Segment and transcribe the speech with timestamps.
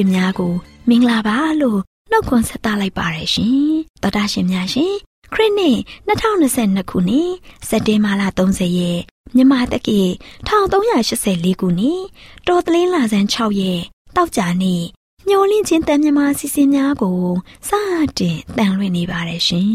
[0.00, 4.94] စဉ်မှာတော်တာရှင်မိတ်ဆွေများကိုမင်္ဂလာပါလို့နှုတ်ခွန်းဆက်သလိုက်ပါရရှင်တော်တာရှင်များရှင်
[5.32, 7.30] ခရစ်နှစ်2022ခုနှစ်
[7.68, 9.00] စက်တင်ဘာလ30ရက်
[9.34, 10.00] မြန်မာတက္ကီ
[10.48, 12.02] 1384ခုနှစ်
[12.48, 13.80] တော်တလင်းလာဆန်း6ရက်
[14.16, 14.82] တောက်ကြနေ့
[15.28, 17.20] ညှိုလင်းချင်းတန်မြမာစီစဉ်များကို
[17.68, 17.70] စ
[18.18, 19.70] တင်တန်လွှင့်နေပါတယ်ရှင်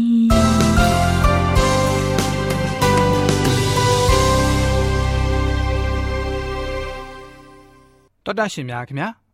[8.24, 9.25] တော်တာရှင်များခင်ဗျာ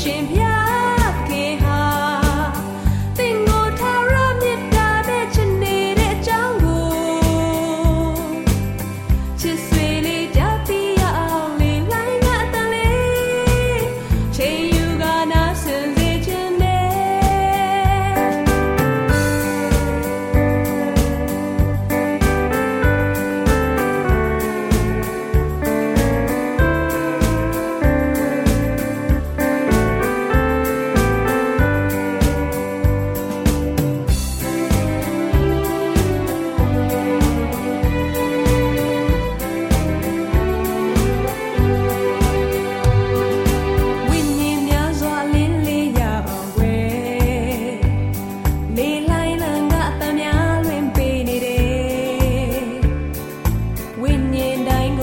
[0.00, 0.49] champagne.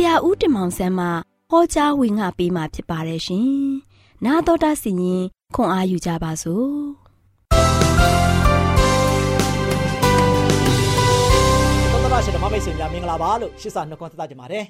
[0.05, 1.07] ရာဦးတင်မောင်ဆန်းမှ
[1.51, 3.49] ဟောကြားဝင်ငါပေးมาဖြစ်ပါတယ်ရှင်။
[4.25, 5.23] 나တော်တာစီရင်
[5.55, 6.71] ခွန်အားယူကြပါစို့။
[11.93, 14.65] သောတာ ရှင်ဓမ္မမိတ်ဆွေများမင်္ဂလာပါလို့ရှစ်စာနှုတ်ခွန်းသတ်ကြပါတယ်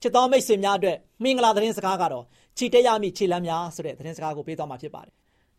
[0.00, 2.24] ချစ်တော်မိတ်ဆွေများအတွက်မင်္ဂလာသတင်းစကားကတော့
[2.58, 5.12] ခြိတက်ရမိခြေလမ်းများဆိုတဲ့သတင်းစကားကိုပေးသွားမှာဖြစ်ပါတယ်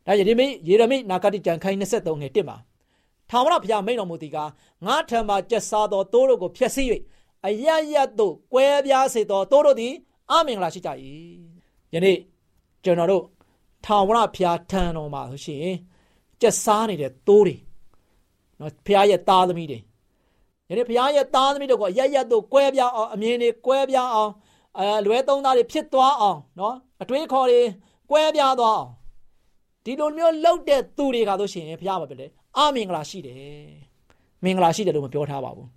[0.08, 2.58] ဒါယေရမိယေရမိနာဂတိကျမ်းခိုင်း23ငယ်1မှာ
[3.30, 4.38] ထာဝရဘုရားမိန်တော်မူသည်က
[4.86, 6.88] ငါထံမှကျက်စားသောတိုးတို့ကိုဖျက်ဆီး၍
[7.47, 9.95] အယယတ်တို့ကွဲပြားစေသောတိုးတို့သည်
[10.31, 10.91] အမင်္ဂလာရှိကြ၏
[11.95, 12.19] ယနေ့
[12.85, 13.25] ကျွန်တော်တို့
[13.85, 15.75] ထာဝရဘုရားထံတော်မှာဆိုရှင်
[16.41, 17.57] ကျက်စားနေတဲ့တိုးတွေ
[18.61, 19.79] နော်ဘုရားရဲ့သားသမီးတွေ
[20.69, 24.33] ယနေ့ဘုရားရဲ့သားသမီးတို့ကိုရရတို့ကွဲပြားအောင်အမြင်တွေကွဲပြားအောင်
[24.79, 27.61] အဲလွဲသုံးသားတွေဖြစ်သွားအောင်နော်အတွေးခေါ်တွေ
[28.11, 28.91] ကွဲပြားသွားအောင်
[29.85, 32.27] ဒီလိုမျိုးလှုပ်တဲ့သူတွေကဆိုရှင်ဘုရားပါပဲလေ
[32.57, 33.37] အမင်္ဂလာရှိတယ်
[34.45, 35.69] မင်္ဂလာရှိတယ်လို့မပြောထားပါဘူး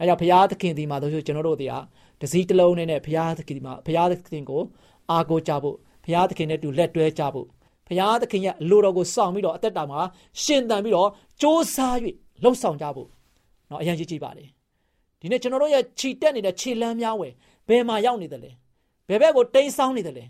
[0.00, 1.74] အဲကြောင့်ဘုရားသခင်ဒီမှာတို့ကျွန်တော်တို့တွေက
[2.20, 4.62] တစည်းတစ်လုံးနဲ့ဘုရားသခင်ဒီမှာဘုရားသခင်ကို
[5.10, 7.46] အားကိုးကြဖို့ဘုရားသခင်နဲ့တူလက်တွဲကြဖို့
[7.88, 10.00] ဘုရားသခင်ရဲ့အလိုတော်ကိုစောင့်ပြီးတော့အသက်တာမှာ
[10.42, 11.76] ရှင်သန်ပြီးတော့စ조사၍
[12.42, 13.08] လှုပ်ဆောင်ကြဖို့
[13.68, 14.44] เนาะအရင်ကြီးကြည့်ပါလေ
[15.20, 17.32] ဒီနေ့ကျွန်တော်တို့ရဲ့ခြိတက်နေတဲ့ခြေလမ်းများဝယ်
[17.68, 18.50] ဘယ်မှာရောက်နေတယ်လဲ
[19.08, 20.24] ဘယ်ဘက်ကိုတိမ်းဆောင်းနေတယ်လဲ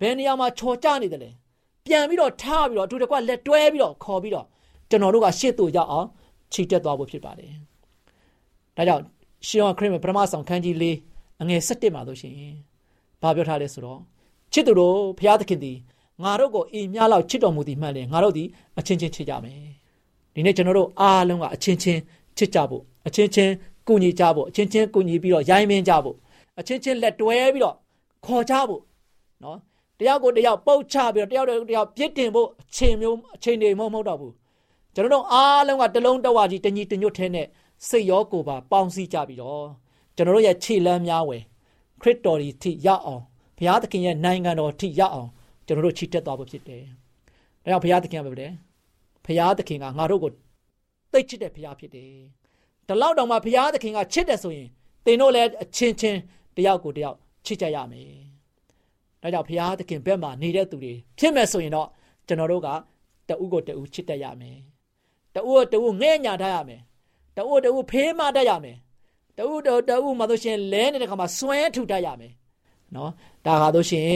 [0.00, 1.30] ဘယ်နေရာမှာချော်ကြနေတယ်လဲ
[1.86, 4.46] ပြန်ပြီးတော့ထားပြီးတော့အတူတကွလက်တွဲပြီးတော့ခေါ်ပြီးတော့
[4.90, 6.06] ကျွန်တော်တို့ကရှေ့သို့ရောက်အောင်
[6.52, 7.52] ခြိတက်သွားဖို့ဖြစ်ပါတယ်
[8.77, 9.03] ဒါကြောင့်
[9.47, 10.85] ရှင်ယောခရစ်မပထမဆောင်ခန်းကြီး၄
[11.41, 12.33] အငယ်၁၁မှာဆိုရှင်
[13.21, 13.99] ဘာပြောထားလဲဆိုတော့
[14.53, 15.77] ချစ်သူတို့ဘုရားသခင်သည်
[16.23, 18.47] ငါတို့ကိုအီများလောက်ချစ်တော်မူသည်မှန်လေငါတို့သည်
[18.79, 19.59] အချင်းချင်းချစ်ကြမယ်
[20.33, 22.01] ဒီနေ့ကျွန်တော်တို့အားလုံးကအချင်းချင်း
[22.37, 23.51] ချစ်ကြဖို့အချင်းချင်း
[23.87, 26.17] ကူညီကြဖို့အချင်းချင်းကူညီပြီးတော့ရိုင်းမင်းကြဖို့
[26.59, 27.75] အချင်းချင်းလက်တွဲပြီးတော့
[28.25, 28.81] ခေါ်ကြဖို့
[29.43, 29.57] နော်
[29.99, 34.33] တယောက်ကိုတယောက်ပုတ်ချပြီးတော့တယောက်တယောက်ပြစ်တင်ဖို့အချိန်မျိုးအချိန်တွေမဟုတ်မဟုတ်တော့ဘူး
[34.95, 37.47] ကျွန်တော်တို့အားလုံးကတလုံးတဝါကြီးတညီတညွတ်ထဲနဲ့
[37.87, 39.65] စိတ်ရောကိုယ်ပါပေါင်းစည်းကြပြီးတော့
[40.15, 41.43] ကျွန်တော်တို့ရဲ့ခြေလမ်းများဝယ်
[42.01, 43.23] ခရစ်တော်ဒီထိရောက်အောင်
[43.57, 45.29] ဘုရားသခင်ရဲ့နိုင်ငံတော်ထိရောက်အောင်
[45.67, 46.83] ကျွန်တော်တို့ချီတက်သွားဖို့ဖြစ်တယ်။
[47.63, 48.51] ဒါကြောင့်ဘုရားသခင်ကပြောတယ်။
[49.25, 50.31] ဘုရားသခင်ကငါတို့ကို
[51.11, 52.11] သိချစ်တဲ့ဘုရားဖြစ်တယ်။
[52.87, 54.67] ဒီလောက်တောင်မှဘုရားသခင်ကချစ်တယ်ဆိုရင်
[55.05, 56.19] သင်တို့လည်းအချင်းချင်း
[56.57, 58.09] တယောက်ကိုတယောက်ချစ်ကြရမယ်။
[59.21, 61.89] ဒါကြောင့်ဘုရားသခင်ဘက်မှာနေတဲ့သူတွေဖြစ်မယ်ဆိုရင်တော့
[62.27, 62.69] ကျွန်တော်တို့က
[63.29, 64.57] တဦးကိုတဦးချစ်တတ်ရမယ်။
[65.35, 66.81] တဦးကိုတဦးငဲ့ညာတတ်ရမယ်။
[67.37, 68.77] တဦးတဦးဖေးမတတ်ရမယ်။
[69.37, 72.33] တဦးတဦးမှဆိုရှင်လဲနေတဲ့ခါမှာစွဲထူတတ်ရမယ်။
[72.95, 73.11] နော်
[73.45, 74.09] ဒါဟာဆိုရှင်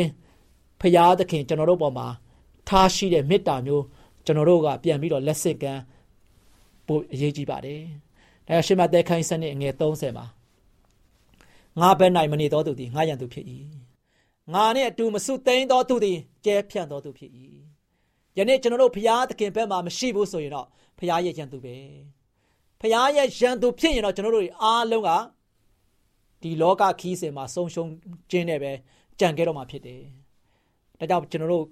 [0.81, 2.07] ဖရာသခင်ကျွန်တော်တို့ပေါ်မှာ
[2.67, 3.83] ထားရှိတဲ့မေတ္တာမျိုး
[4.25, 5.81] ကျွန်တော်တို့ကပြန်ပြီးတော့လက်စစ်ကမ်း
[6.87, 7.81] ပို့အရေးကြီးပါတယ်။
[8.47, 10.25] ဒါရှမသက်ခိုင်းစနစ်ငယ်30မှာ
[11.79, 13.45] ငါဘက်၌မနေတော်သူသည်ငါရန်သူဖြစ်၏။
[14.53, 17.31] ငါနဲ့အတူမဆုသိမ်းတော်သူသည်ကျဲဖြန့်တော်သူဖြစ်၏။
[18.37, 20.67] ယနေ့ကျွန်တော်တို့ဖရာသခင်ဘက်မှာမရှိဘူးဆိုရင်တော့
[20.99, 21.75] ဖရာရဲ့ရန်သူပဲ။
[22.81, 25.09] ဖရာရဲ့ရန်သူဖြစ်ရင်တော့ကျွန်တော်တို့အားလုံးက
[26.41, 27.89] ဒီလောကခီးစင်မှာဆုံးရှုံး
[28.31, 28.71] ခြင်းနဲ့ပဲ
[29.19, 30.01] ကြံခဲ့တော့မှာဖြစ်တယ်။
[30.99, 31.65] ဒါကြောင့်ကျွန်တော်တို့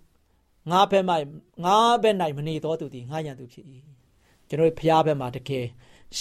[0.71, 1.13] ငါးဘက်မှ
[1.65, 3.65] ငါးဘက်၌မနေတော်သူသည်ငါရန်သူဖြစ်၏
[4.47, 5.65] ကျွန်တော်တို့ဖျားဘက်မှာတကယ်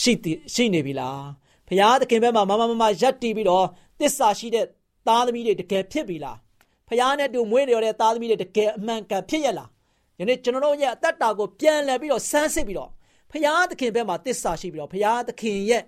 [0.00, 0.12] ရှိ
[0.54, 1.22] ရှိနေပြီလား
[1.68, 3.66] ဖျားသခင်ဘက်မှာမမမမရက်တီးပြီးတော့
[4.00, 4.66] တစ္ဆာရှိတဲ့
[5.06, 6.38] သားသမီးတွေတကယ်ဖြစ်ပြီလား
[6.88, 9.68] ဖျားနဲ့တူမွေးနေရတဲ့သားသမီးတွေတကယ်အမှန်ကန်ဖြစ်ရလား
[10.18, 12.90] ယနေ့ကျွန်တော်တို့ရဲ့အသက်တာကိုပြန်လှန်ပြီးတော့ဆန်းစစ်ပြီးတော့
[13.30, 15.82] ဖျားသခင်ဘက်မှာတစ္ဆာရှိပြီးတော့ဖျားသခင်ရဲ့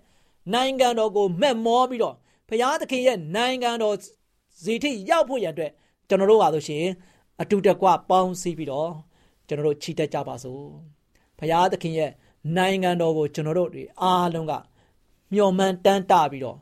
[0.54, 2.14] နိုင်ငံတော်ကိုမက်မောပြီးတော့
[2.48, 3.96] ဖျားသခင်ရဲ့နိုင်ငံတော်
[4.62, 5.72] ဇီတိရောက်ဖို့ရန်အတွက်
[6.08, 6.84] ကျွန်တော်တို့ပါဆိုရှင်
[7.40, 8.90] အတူတကွပေါင်းစည်းပြီးတော့
[9.46, 10.62] ကျွန်တော်တို့ချီတက်ကြပါစို့
[11.38, 12.10] ဘုရားသခင်ရဲ့
[12.56, 14.52] နိုင်ငံတော်ကိုကျွန်တော်တို့တွေအားလုံးက
[15.32, 16.58] မျှော်မှန်းတမ်းတပြီးတော့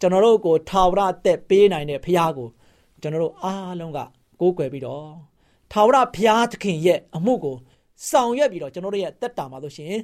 [0.00, 2.48] ကျွန်တော်တို့ကိုထာဝရအသက်ပေးနိုင်တဲ့ဘုရားကို
[3.02, 3.98] ကျွန်တော်တို့အားလုံးက
[4.40, 5.06] ကိုးကွယ်ပြီးတော့
[5.72, 7.56] ထာဝရဘုရားသခင်ရဲ့အမှုကို
[8.10, 9.94] ဆောင်ရွက်ပြီးတော့ကျွန်တော်တို့ရဲ့တက်တာမှာဆိုရှင်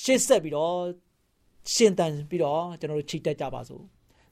[0.00, 0.76] ရှေ့ဆက်ပြီးတော့
[1.72, 3.82] ရှင်တန်ပြီးတော့ကျွန်တော်တို့ချီတက်ကြပါစို့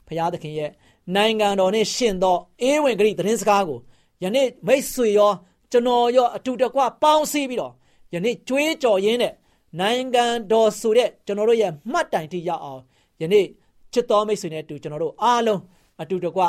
[0.06, 0.70] ဘုရားသခင်ရဲ့
[1.16, 3.78] နိုင်ငံတော်နဲ့ရှင်သောအေးဝင်ဂရိသတင်းစကားကို
[4.22, 5.32] ယနေ့မိတ်ဆွေရော
[5.72, 7.72] ကျွန်တော်ရောအတူတကွပေါင်းစည်းပြီးတော့
[8.14, 9.34] ယနေ့ကြွေးကြော်ရင်းနဲ့
[9.80, 12.82] နိုင်ငံတော်ဆိုတဲ့ကျွန်တော်တို့ရဲ့မှတ်တိုင်ထိရောက်အောင်
[13.20, 13.46] ယနေ့
[13.92, 15.60] ချစ်တော်မိတ်ဆွေနဲ့အတူကျွန်တော်တို့အားလုံး
[16.02, 16.42] အတူတကွ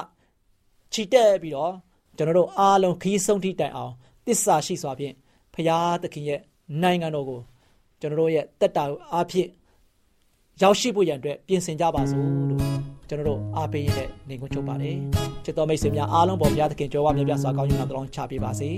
[0.94, 1.74] ချီတက်ပြီးတော့
[2.18, 3.94] ကျွန်တော်တို့အားလုံးခီးဆုံးထိတိုင်အောင်
[4.26, 5.16] တစ္ဆာရှိစွာဖြင့်
[5.54, 6.40] ဖရာသခင်ရဲ့
[6.82, 7.40] နိုင်ငံတော်ကို
[8.02, 9.50] ကျွန်တော်တို့ရဲ့တက်တာအားဖြင့်
[10.62, 12.62] ရောက်ရှိဖို့ရန်အတွက်ပြင်ဆင်ကြပါစို့လို့
[13.10, 14.96] ကျွန်တော်တို့အားပေးရတဲ့နေကုန်းချုပ်ပါတယ်
[15.44, 18.70] ချစ်တော်မိတ်ဆွေများအားလုံးပေါ်ဘုရားသခင်ကြွယ်ဝမြတ်ပြစွာကောင်းချီးတော်ချပေးပါစေ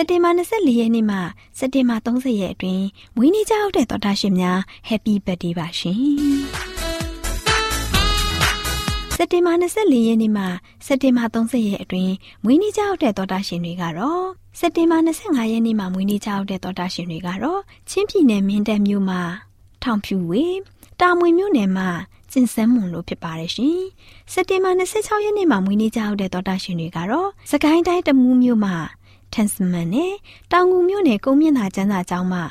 [0.00, 1.16] က်တင်ဘာ24ရက်နေ့မှ
[1.58, 2.84] စက်တင်ဘာ30ရက်အတွင်း
[3.16, 6.00] မွေးနေ့ကြောက်တဲ့တော်တာရှင်များ Happy Birthday ပါရှင်။
[9.14, 10.44] စက်တင်ဘာ24ရက်နေ့မှ
[10.86, 12.12] စက်တင်ဘာ30ရက်အတွင်း
[12.44, 14.24] မွေးနေ့ကြောက်တဲ့တော်တာရှင်တွေကတော့
[14.58, 19.20] စက်တင်ဘာ25ရက်နေ့မှမွေးနေ့ကြောက်တဲ့တော်တာရှင်တွေကတော့ချင်းပြည်နယ်မင်းတပ်မြို့မှာ
[19.82, 20.44] ထောင်ဖြူဝေ
[21.00, 21.88] တာမွေမြို့နယ်မှာ
[22.32, 23.78] ကျင်စန်းမွန်လို့ဖြစ်ပါတယ်ရှင်။
[24.32, 28.76] စက်တင်ဘာ26ရက်နေ့မှာမွေးနေ့ကြောက်တဲ့တော်တာရှင်တွေကတော့စကိုင်းတိုင်းတမူးမြို့မှာ
[29.34, 30.12] ထန်စမန်နဲ့
[30.52, 32.44] တောင်ငူမြို့နယ်ကုန်းမြင့်သာကျန်းစာကျောင်းမှာ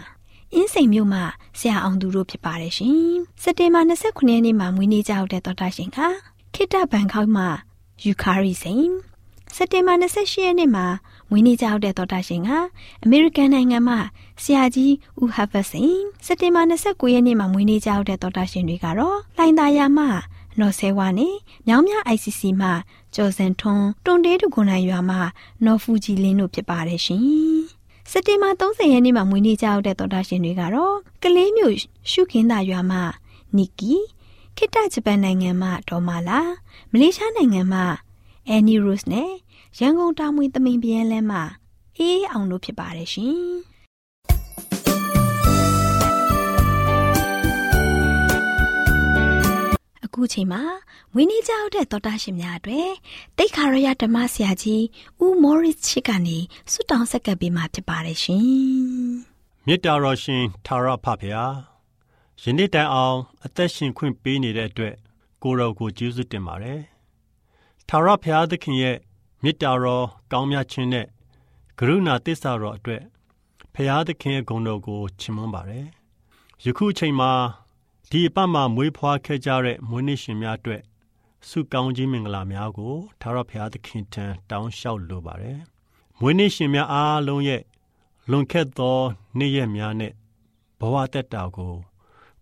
[0.53, 1.23] အင်းစိန်မြို့မှာ
[1.59, 5.99] ဆရာအောင်သူတို့ဖြစ်ပါတယ်ရှင်။စက်တင်ဘာ29ရက်နေ့မှာမွေးနေ့ကြောက်တဲ့တော်တာရှင်က
[6.53, 7.47] ခိတ္တဘန်ကောက်မှာ
[8.03, 8.93] ယူခါရီစိန်
[9.55, 10.85] စက်တင်ဘာ28ရက်နေ့မှာ
[11.29, 12.49] မွေးနေ့ကြောက်တဲ့တော်တာရှင်က
[13.03, 13.99] အမေရိကန်နိုင်ငံမှာ
[14.43, 20.09] ဆရာကြီးဦးဟဗတ်စိန်စက်တင်ဘာ29ရက်နေ့မှာမွေးနေ့ကြောက်တဲ့တော်တာရှင်တွေကတော့လိုင်သာယာမှာ
[20.61, 21.35] နော်ဆဲဝါနဲ့
[21.67, 22.73] မြောင်းမြ ICC မှာ
[23.15, 25.19] ကျော်စံထွန်းတွန်တေးတကွန်နိုင်ရွာမှာ
[25.65, 27.23] နော်ဖူဂျီလင်းတို့ဖြစ်ပါတယ်ရှင်။
[28.11, 31.75] စက်တင်ဘာ30ရက်နေ့မှာမွေးနေ့ကြောက်တဲ့တော်တာရှင်တွေကတော့ကလေးမျိုး
[32.11, 33.01] ရှုခင်းသာရွာမှာ
[33.57, 33.93] နီကီ
[34.57, 36.39] ခိတဂျပန်နိုင်ငံမှာဒေါ်မာလာ
[36.91, 37.85] မလေးရှားနိုင်ငံမှာ
[38.47, 39.31] အန်နီရိုစ်နဲ့
[39.79, 41.43] ရန်ကုန်တာမွေသမင်ပြဲလန်းမှာ
[41.97, 43.39] အေးအောင်တို့ဖြစ်ပါတယ်ရှင်။
[50.09, 50.61] အခုချိန်မှာ
[51.15, 52.91] ဝင်းနေကြောက်တဲ့သောတာရှင်များအတွက်
[53.37, 54.83] တိတ်ခါရရဓမ္မဆရာကြီး
[55.23, 56.37] ဦးမော်ရစ်ချစ်ကနေ
[56.71, 58.43] ဆုတောင်းဆက်ကပ်ပေးมาဖြစ်ပါတယ်ရှင်။
[59.65, 61.43] မေတ္တာတော်ရှင်သာရဖဖရာ
[62.41, 64.95] ယနေ့တိုင်အောင် အသက်ရှင်ခွင့်ပေးနေတဲ့အတွက်
[65.43, 66.79] ကိုတော်ကိုကျေးဇူးတင်ပါတယ်။
[67.89, 68.97] သာရဖရာသခင်ရဲ့
[69.43, 71.05] မေတ္တာတော်ကောင်းမြတ်ခြင်းနဲ့
[71.79, 73.03] ကရုဏာသစ္စာတော်အတွက်
[73.73, 75.85] ဖရာသခင်ရဲ့ဂုဏ်တော်ကိုချီးမွမ်းပါတယ်။
[76.65, 77.31] ယခုချိန်မှာ
[78.13, 80.81] ဒီအပတ်မှာမွေးဖွားခဲ့ကြတဲ့မွေးနေ့ရှင်များအတွက်
[81.47, 85.59] ဆုကောင်းခြင်းမင်္ဂလာများကိုထာဝရဘုရားသခင်ထံတောင်းလျှောက်လိုပါတယ်။
[86.19, 87.61] မွေးနေ့ရှင်များအားလုံးရဲ့
[88.29, 88.97] လွန်ခဲ့သော
[89.39, 90.13] နေ့ရက်များနဲ့
[90.79, 91.73] ဘဝတက်တာကို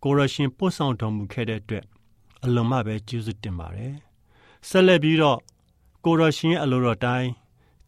[0.03, 1.86] ကိုရရှင်ပို့ဆောင်တော်မူခဲ့တဲ့အတွက်
[2.43, 3.93] အလွန်မှပဲကျေးဇူးတင်ပါတယ်။
[4.69, 5.39] ဆက်လက်ပြီးတော့
[6.05, 7.29] ကိုရရှင်အလိုတော်တိုင်း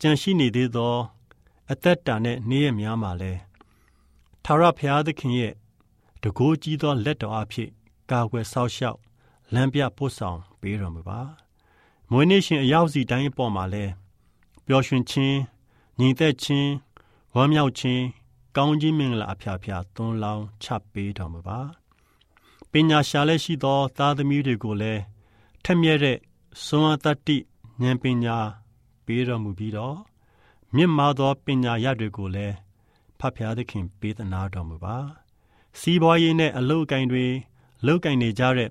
[0.02, 0.96] ကြံရှိနေသေးသော
[1.72, 3.34] အသက်တာနဲ့နေ့ရက်များမှာလဲ
[4.44, 5.54] ထာဝရဘုရားသခင်ရဲ့
[6.24, 7.70] တကိုးကြီးသောလက်တော်အဖြစ်
[8.12, 9.00] ကာကွယ်ဆောက်ရှောက်
[9.54, 11.20] လမ်းပြပို့ဆောင်ပေးတော်မူပါ
[12.12, 13.86] မွေးနေ့ရှင်အရောက်စီတိုင်းအပေါ်မှာလဲ
[14.66, 15.38] ပျော်ရွှင်ခြင်း
[16.00, 16.72] ညီသက်ခြင်း
[17.36, 18.04] ဝမ်းမြောက်ခြင်း
[18.56, 21.60] ကောင်းခြင်းမင်္ဂလာအဖျားဖျားသွန်းလောင်းချပေးတော်မူပါ
[22.72, 25.02] ပညာရှာလက်ရှိသော သားသမီးတွေကိုလည်း
[25.64, 26.18] ထက်မြက်တဲ့
[26.66, 27.38] စွမ်းအားတတ္တိ
[27.82, 28.38] ဉာဏ်ပညာ
[29.06, 29.98] ပေးတော်မူပြီးတော့
[30.76, 32.56] မြင့်မားသောပညာရတွေကိုလည်း
[33.20, 34.98] ဖဖျားသခင်ပေးသနာတော်မူပါ
[35.80, 37.26] စီးပွားရေးနဲ့အလုပ်အကင်တွေ
[37.86, 38.70] လုပ်ကင်နေကြတဲ့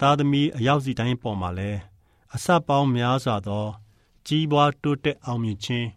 [0.00, 1.70] သားသမီးအရောက်စီတိုင်းပေါ်မှာလဲ
[2.34, 3.66] အစပေါင်းများစွာသော
[4.26, 5.88] ကြီးပွားတိုးတက်အောင်မြင်ခြင်း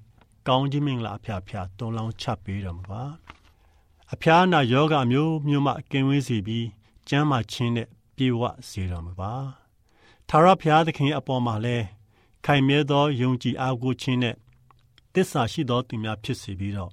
[0.48, 3.04] ကောင်းခြင်းမင်္ဂလာအဖျားဖျားတွန်းလောင်းချပေးတော်မူပါ
[4.14, 6.68] အဖျားနာယောဂမျိုးမျိုးမှကင်းဝေးစေပြီး
[7.10, 9.34] ကျမ်းမာခြင်းနဲ့ပြေဝစေတော်မူပါ
[10.30, 11.78] သာရဖျားသခင်အပေါ်မှာလဲ
[12.46, 14.36] ခိုင်မြဲသောယုံကြည်အားကိုးခြင်းနဲ့
[15.14, 16.92] တစ္ဆာရှိသောသူများဖြစ်စေပြီးတော့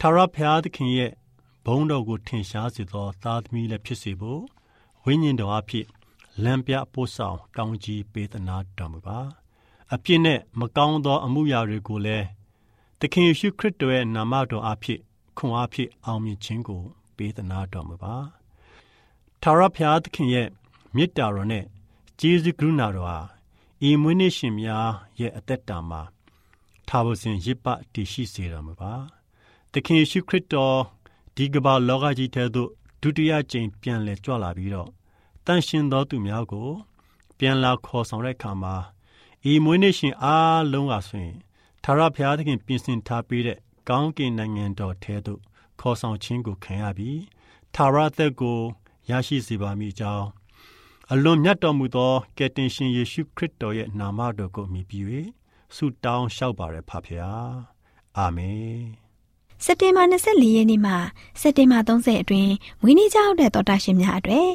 [0.00, 1.10] ထာဝရဘုရားသခင်ရဲ့
[1.64, 4.42] ဘုန်းတော်ကိုထင်ရှားစေသော သားသမီးလည်းဖြစ်စေဖို့
[5.04, 5.86] ဝိညာဉ်တော်အဖြစ်
[6.44, 9.18] လံပြပို့ဆောင်တောင်းကြီးပေးသနာတော်မူပါ
[9.94, 12.26] အပြစ်နဲ့မကောင်းသော အမှုရာတွေကိုလည်း
[13.00, 15.00] သခင်ယေရှုခရစ်တော်ရဲ့နာမတော်အဖြစ်
[15.36, 16.82] ခွန်အားဖြင့်အောင်မြင်ခြင်းကို
[17.16, 18.14] ပေးသနာတော်မူပါ
[19.42, 20.48] ထာဝရဘုရားသခင်ရဲ့
[20.94, 21.64] မေတ္တာတော်နဲ့
[22.20, 23.18] ကျေးဇူးကရုဏာတော်ဟာ
[23.88, 24.90] ဤမွေးနေ့ရှင်များ
[25.20, 26.02] ရဲ့အသက်တာမှာ
[26.88, 28.92] ထာဝစဉ်ရစ်ပတည်ရှိစေတော်မူပါ
[29.72, 30.78] သခင်ယေရှုခရစ်တော်
[31.36, 34.88] ဒီကမ္ဘာလောကကြီးထဲသို့ဒုတိယကြိမ်ပြန်လည်ကြွလာပြီးတော့
[35.46, 36.68] တန်ရှင်သောသူများကို
[37.38, 38.74] ပြန်လာခေါ်ဆောင်တဲ့အခါမှာ
[39.50, 41.36] ဤမွေးနေ့ရှင်အားလုံးကဆိုရင်
[41.82, 45.40] ထာဝရဘုရားသခင်ပြင်ဆင်ထားပေးတဲ့ကောင်းကင်နိုင်ငံတော်ထဲသို့
[45.80, 47.20] ခေါ်ဆောင်ခြင်းကိုခံရပြီး
[47.74, 48.58] ထာဝရသက်ကို
[49.10, 50.26] ရရှိစေပါမည်ကြောင်း
[51.12, 55.04] အလွန်မြတ်တော်မူသောကယ်တင်ရှင်ယေရှုခရစ်တော်ရဲ့နာမတော်ကိုမြည်ပြီး၍
[55.76, 57.30] ဆုတောင်းလျှောက်ပါရဖဖရာ
[58.16, 59.03] အာမင်
[59.66, 60.92] စက်တင်ဘာ24ရက်နေ့မှ
[61.40, 64.48] စက်တင်ဘာ30အတွင်းမွေးနေ့ကြောက်တဲ့တော်တာရှင်များအတွေ့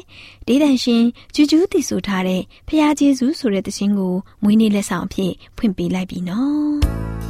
[0.46, 7.29] ဒေသန်ရှင်ဂျူးဂျူးတည်ဆိုထားတဲ့ဖရာဂျေဇုဆိုတဲ့သင်းကိုမွေးနေ့လက်ဆောင်အဖြစ်ဖွင့်ပေးလိုက်ပြီနော်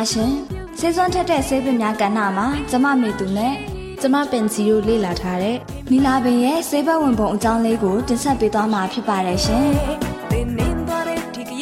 [0.00, 0.34] များရှင်
[0.78, 3.54] စေစွမ်းထက်တဲ့ဆေးပင်များကဏ္ဍမှာကျမမေသူနဲ့
[4.00, 5.56] ကျမပင်စီတို့လေ့လာထားတဲ့
[5.90, 9.66] နီလာပင်ရဲ့ဆေးဘက်ဝင်ပုံအကြောင်းလေးကိုတင်ဆက်ပေးသွားမှာဖြစ်ပါတယ်ရှင်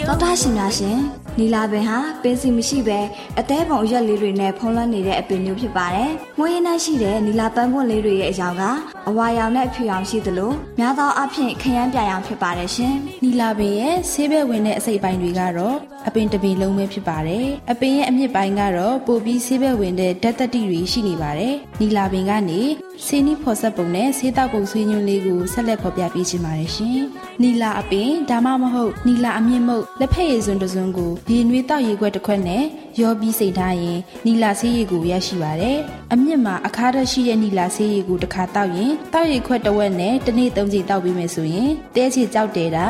[0.09, 0.99] တော်တာရှင်များရှင်
[1.39, 3.01] နီလာပင်ဟာပင်စီမရှိဘဲ
[3.39, 8.63] အသေးပုံအရွက်လေးတွေနဲ့ဖုံးလွှမ်းနေတဲ့အပင်မျိုးဖြစ်ပါတယ်။ မွေးရင်းနှရှိတဲ့နီလာပန်းပွင့်လေးတွေရဲ့အရောင်က
[9.09, 22.61] အဝါရောင်နဲ့အဖြူရောင်ရှိသလိုများသောအားဖြင့်ခရမ်းပြရောင်ဖြစ်ပါတယ်ရှင်။နီလာပင်ရဲ့ဆေးဘက်ဝင်တဲ့အစိတ်ပိုင်းတွေကတော့အပင်တစ်ပင်လုံးပဲဖြစ်ပါတယ်။အပင်ရဲ့အမြင့်ပိုင်းကတော့ပိုပြီးဆေးဘက်ဝင်တဲ့ဓာတ်သက်တိတွေရှိနေပါတယ်။နီလာပင်ကနေ
[23.07, 27.01] ဆေးနီးဖော်ဆက်ပုံနဲ့ဆေးတောက်ပုံဆွေးညွှန်းလေးကိုဆက်လက်ဖော်ပြပေးချင်ပါတယ်ရှင်။
[27.43, 32.65] နီလာအပင်ဒါမှမဟုတ်နီလာအမြင့်မုတ်လက်ဖက်ရည်စွန်းတစ်စွန်းကိုရေနွေးတောက်ရေခွက်တစ်ခွက်နဲ့
[33.01, 35.79] ရောပြီးစိတ်ထားရင်နီလာဆေးရည်ကိုရရှိပါတယ်။
[36.13, 42.87] အမြင့်မှာအခါရရှိတဲ့နီလာဆေးရည်ကိုတစ်ခါတောက်ရင်တောက်ရေခွက်တစ်ဝက်နဲ့တစ်နေ့သုံးချိန်တောက်ပြီးမယ်ဆိုရင်တဲချေကြောက်တယ်တာ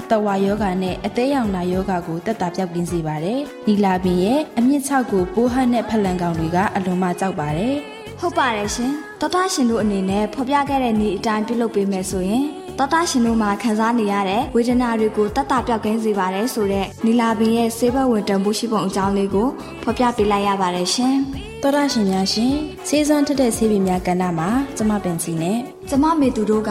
[0.00, 7.74] အတဝါယောဂါနဲ့အသေးရောင်နာယောဂါကိုတက်တာပြောက်ကင်းစေပါတယ်။နီလာပင်ရဲ့အမြင့်6ကိုပိုးဟတ်နဲ့ဖလန်ကောင်တွေကအလွန်မှကြောက်ပါတယ်။
[8.20, 12.44] ဟုတ်ပါတယ်ရှင်။တော်တာရှင်တို့အနေနဲ့ဖော်ပြခဲ့တဲ့နေ့အတိုင်းပြုလုပ်ပေးမယ်ဆိုရင်
[12.78, 19.48] တော်တာရှင်တို့မှာခံစားနေရတဲ့ဝေဒနာတွေကိုတတ်တာပြောက်ကင်းစေပါတယ်ဆိုတဲ့နီလာပင်ရဲ့ဆေးဘက်ဝင်တန်ဖိုးရှိပုံအကြောင်းလေးကို
[19.82, 21.16] ဖော်ပြပေးလိုက်ရပါတယ်ရှင်။
[21.62, 22.54] တော်တာရှင်များရှင်
[22.88, 26.70] ဆေးစွမ်းထက်တဲ့ဆေးပင်များကဏ္ဍမှာကျမပင်စီနဲ့ကျမမေသူတို့က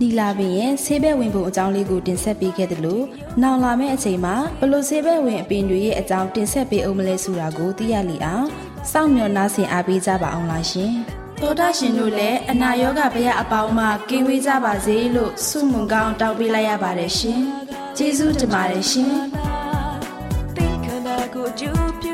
[0.00, 3.04] နီလာပင်ရဲ့ဆေးဘက်ဝင်ပုံအကြောင်းလေးကိုတင်ဆက်ပေးခဲ့တယ်လို့
[3.42, 8.46] နောက်လာမယ့်အချိန်မှာဘလို့ဆေးဘက်ဝင်အပင်တွေရဲ့အကြောင်းတင်ဆက်ပေးအောင်မလဲဆိုတာကိုသိရလိအောင်
[8.92, 10.92] စောင့်မျှော်နှားဆင်အားပေးကြပါအောင်လားရှင်။
[11.40, 17.40] သောတာရှင်တို့လည်းအနာရောဂါဘယအပေါင်းမှကင်းဝေးကြပါစေလို့ဆုမွန်ကောင်းတောင်းပေးလိုက်ရပါတယ်ရှင်။
[17.96, 19.12] ကျေးဇူးတင်ပါတယ်ရှင်။
[20.56, 22.13] သင်ခန္ဓာကိုကြိုးပြု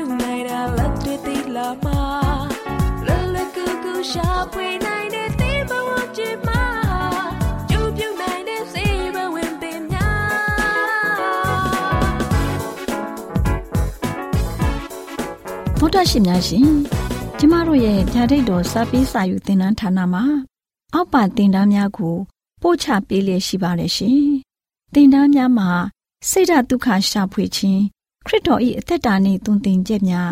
[1.57, 2.01] လာမှာ
[3.07, 6.63] လလကူကူရှာဖွေနိုင်တဲ့သင်ဘဝချစ်မှာ
[7.69, 8.85] ကြိုးပြုနိုင်တဲ့စေ
[9.15, 10.19] ဘဝင်ပင်များ
[15.79, 16.67] သောတာရှင်များရှင်
[17.39, 20.23] ကျမတို့ရဲ့ဓာတိတ်တော်စပေးစာယူသင်တန်းဌာနမှာ
[20.93, 22.15] အောက်ပါသင်တန်းများကို
[22.61, 24.21] ပို့ချပေးလျက်ရှိပါတယ်ရှင်။
[24.93, 25.69] သင်တန်းများမှာ
[26.29, 27.81] စိတ်ဓာတ်ဒုက္ခရှာဖွေခြင်း
[28.25, 30.31] ခရစ်တော်၏အသက်တာနှင့်သွန်သင်ချက်များ